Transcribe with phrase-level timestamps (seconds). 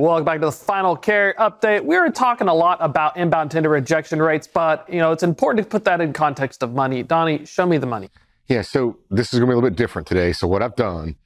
[0.00, 1.84] Welcome back to the final carrier update.
[1.84, 5.66] We were talking a lot about inbound tender rejection rates, but you know it's important
[5.66, 7.02] to put that in context of money.
[7.02, 8.08] Donny, show me the money.
[8.48, 10.32] Yeah, so this is going to be a little bit different today.
[10.32, 11.16] So what I've done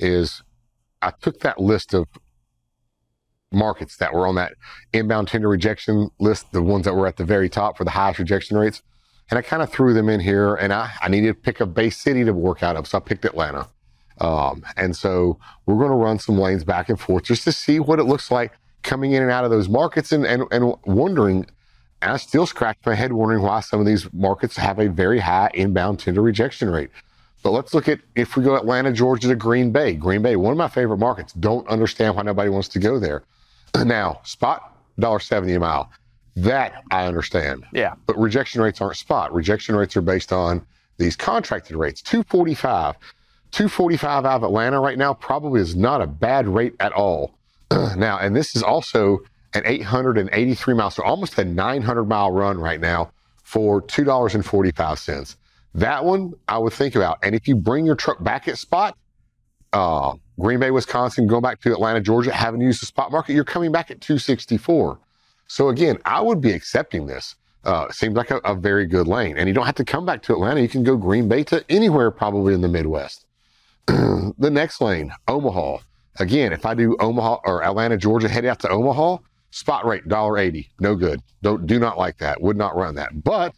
[0.00, 0.42] is
[1.00, 2.08] I took that list of
[3.52, 4.54] markets that were on that
[4.92, 8.18] inbound tender rejection list, the ones that were at the very top for the highest
[8.18, 8.82] rejection rates,
[9.30, 10.56] and I kind of threw them in here.
[10.56, 13.00] And I, I needed to pick a base city to work out of, so I
[13.00, 13.68] picked Atlanta.
[14.20, 17.80] Um, and so we're going to run some lanes back and forth just to see
[17.80, 21.46] what it looks like coming in and out of those markets and, and, and wondering.
[22.00, 25.18] And I still scratch my head wondering why some of these markets have a very
[25.18, 26.90] high inbound tender rejection rate.
[27.42, 29.94] But let's look at if we go Atlanta, Georgia to Green Bay.
[29.94, 31.32] Green Bay, one of my favorite markets.
[31.34, 33.22] Don't understand why nobody wants to go there.
[33.84, 35.90] now, spot $1.70 a mile.
[36.36, 37.64] That I understand.
[37.72, 37.94] Yeah.
[38.06, 39.32] But rejection rates aren't spot.
[39.32, 40.64] Rejection rates are based on
[40.98, 42.02] these contracted rates.
[42.02, 42.96] 245.
[43.54, 47.38] 245 out of Atlanta right now probably is not a bad rate at all.
[47.70, 49.20] now, and this is also
[49.54, 53.12] an 883 mile, so almost a 900 mile run right now
[53.44, 55.36] for $2.45.
[55.76, 57.18] That one I would think about.
[57.22, 58.96] And if you bring your truck back at spot,
[59.72, 63.44] uh, Green Bay, Wisconsin, going back to Atlanta, Georgia, having used the spot market, you're
[63.44, 64.98] coming back at 264.
[65.46, 67.36] So again, I would be accepting this.
[67.62, 69.38] Uh, seems like a, a, very good lane.
[69.38, 70.60] And you don't have to come back to Atlanta.
[70.60, 73.24] You can go Green Bay to anywhere probably in the Midwest.
[73.86, 75.78] the next lane, Omaha.
[76.20, 79.18] Again, if I do Omaha or Atlanta, Georgia, head out to Omaha,
[79.50, 80.68] spot rate $1.80.
[80.80, 81.20] No good.
[81.42, 82.40] Don't do not like that.
[82.40, 83.24] Would not run that.
[83.24, 83.54] But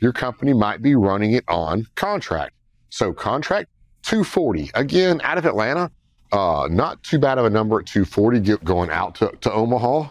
[0.00, 2.54] your company might be running it on contract.
[2.90, 3.70] So contract
[4.02, 4.70] 240.
[4.74, 5.90] Again, out of Atlanta,
[6.32, 10.08] uh, not too bad of a number at 240 going out to, to Omaha.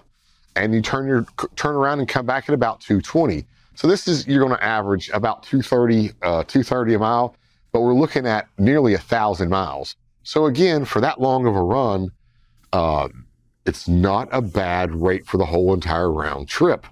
[0.55, 1.25] And you turn your
[1.55, 3.45] turn around and come back at about 220.
[3.75, 7.35] So this is you're going to average about 230, uh, 230 a mile
[7.73, 9.97] but we're looking at nearly a thousand miles.
[10.23, 12.11] So again, for that long of a run,
[12.71, 13.09] uh,
[13.65, 16.85] it's not a bad rate for the whole entire round trip.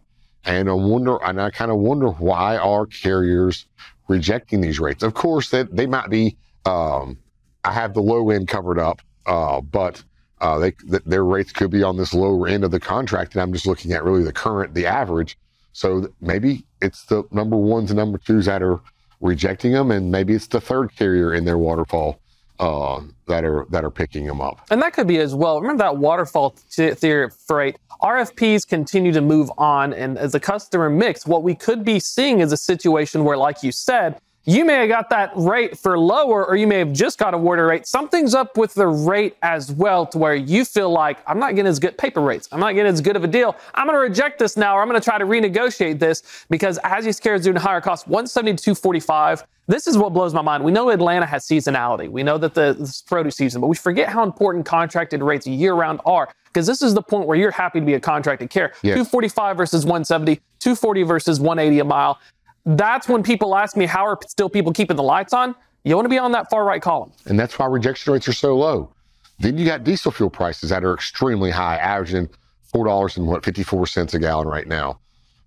[0.44, 3.68] And I wonder, and I kind of wonder why are carriers
[4.08, 5.04] rejecting these rates?
[5.04, 6.36] Of course, that they, might be.
[6.66, 7.18] Um,
[7.64, 10.04] I have the low end covered up, uh, but
[10.40, 13.42] uh, they th- their rates could be on this lower end of the contract, and
[13.42, 15.38] I'm just looking at really the current, the average.
[15.74, 18.82] So th- maybe it's the number ones and number twos that are
[19.22, 22.20] rejecting them, and maybe it's the third carrier in their waterfall
[22.60, 24.62] uh, that are that are picking them up.
[24.70, 25.62] And that could be as well.
[25.62, 27.78] Remember that waterfall theory freight.
[28.02, 32.40] RFPs continue to move on, and as a customer mix, what we could be seeing
[32.40, 36.46] is a situation where, like you said, you may have got that rate for lower,
[36.46, 37.86] or you may have just got a a rate.
[37.86, 41.70] Something's up with the rate as well, to where you feel like I'm not getting
[41.70, 42.48] as good paper rates.
[42.52, 43.56] I'm not getting as good of a deal.
[43.76, 46.80] I'm going to reject this now, or I'm going to try to renegotiate this because
[46.84, 49.46] as these carriers doing higher costs, 170 245.
[49.68, 50.64] This is what blows my mind.
[50.64, 52.10] We know Atlanta has seasonality.
[52.10, 55.76] We know that the, the produce season, but we forget how important contracted rates year
[55.76, 58.74] round are because this is the point where you're happy to be a contracted carrier.
[58.82, 58.96] Yes.
[58.96, 62.20] 245 versus 170, 240 versus 180 a mile
[62.66, 65.56] that's when people ask me, how are still people keeping the lights on?
[65.84, 67.12] You want to be on that far right column.
[67.26, 68.94] And that's why rejection rates are so low.
[69.40, 72.30] Then you got diesel fuel prices that are extremely high, averaging
[72.64, 75.00] four dollars and what fifty four cents a gallon right now.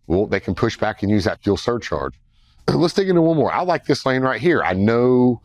[0.08, 2.14] Well, they can push back and use that fuel surcharge.
[2.68, 3.52] Let's dig into one more.
[3.52, 4.62] I like this lane right here.
[4.64, 5.40] I know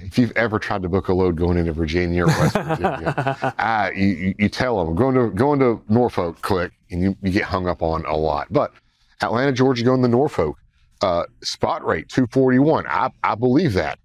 [0.00, 3.90] if you've ever tried to book a load going into Virginia or West Virginia, uh,
[3.94, 7.68] you, you, tell them going to going to Norfolk, click, and you, you get hung
[7.68, 8.48] up on a lot.
[8.50, 8.72] But
[9.20, 10.58] Atlanta, Georgia, going to Norfolk,
[11.04, 12.86] uh, spot rate 241.
[12.88, 13.98] I, I believe that.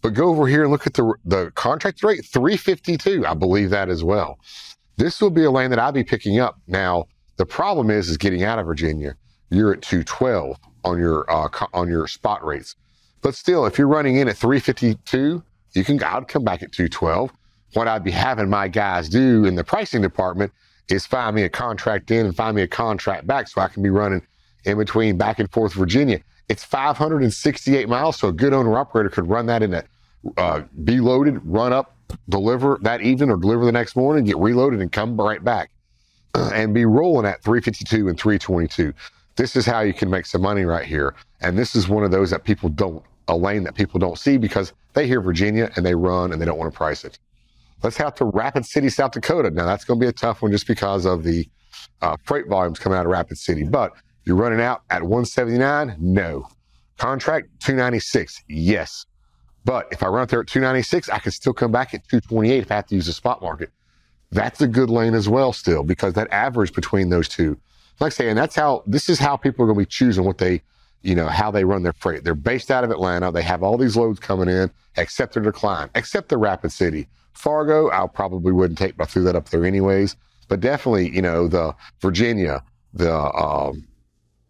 [0.00, 3.26] But go over here and look at the the contract rate 352.
[3.26, 4.38] I believe that as well.
[4.96, 6.58] This will be a lane that I'll be picking up.
[6.66, 9.14] Now the problem is is getting out of Virginia.
[9.50, 12.76] You're at 212 on your uh, on your spot rates.
[13.20, 15.42] But still, if you're running in at 352,
[15.74, 17.30] you can I'd come back at 212.
[17.74, 20.52] What I'd be having my guys do in the pricing department
[20.88, 23.82] is find me a contract in and find me a contract back so I can
[23.82, 24.22] be running
[24.64, 26.20] in between back and forth Virginia.
[26.48, 29.84] It's 568 miles, so a good owner operator could run that in a
[30.36, 31.94] uh, be loaded, run up,
[32.28, 35.70] deliver that evening or deliver the next morning, get reloaded, and come right back
[36.34, 38.92] and be rolling at 352 and 322.
[39.36, 41.14] This is how you can make some money right here.
[41.40, 44.36] And this is one of those that people don't, a lane that people don't see
[44.36, 47.18] because they hear Virginia and they run and they don't want to price it.
[47.82, 49.50] Let's have to Rapid City, South Dakota.
[49.50, 51.46] Now, that's going to be a tough one just because of the
[52.02, 53.62] uh, freight volumes coming out of Rapid City.
[53.62, 53.92] But
[54.24, 55.96] you're running out at 179?
[55.98, 56.48] No.
[56.98, 58.42] Contract 296?
[58.48, 59.06] Yes.
[59.64, 62.58] But if I run out there at 296, I can still come back at 228
[62.58, 63.70] if I have to use the spot market.
[64.30, 67.58] That's a good lane as well, still, because that average between those two.
[68.00, 70.24] Like I say, and that's how this is how people are going to be choosing
[70.24, 70.62] what they,
[71.02, 72.24] you know, how they run their freight.
[72.24, 73.32] They're based out of Atlanta.
[73.32, 77.08] They have all these loads coming in, except their decline, except the Rapid City.
[77.32, 80.16] Fargo, I probably wouldn't take, but I threw that up there anyways.
[80.48, 82.62] But definitely, you know, the Virginia,
[82.94, 83.87] the um,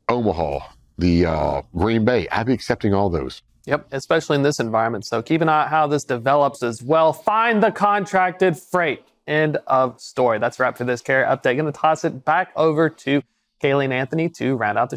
[0.08, 0.60] Omaha,
[0.96, 3.42] the uh, Green Bay, I'd be accepting all those.
[3.66, 5.04] Yep, especially in this environment.
[5.04, 7.12] So keep an eye on how this develops as well.
[7.12, 9.04] Find the contracted freight.
[9.26, 10.38] End of story.
[10.38, 11.56] That's wrap for this carrier update.
[11.56, 13.22] Going to toss it back over to
[13.62, 14.86] Kaylee and Anthony to round out the